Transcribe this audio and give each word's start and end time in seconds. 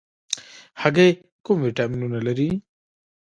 هګۍ 0.81 1.11
کوم 1.45 1.57
ویټامینونه 1.61 2.19
لري؟ 2.27 2.49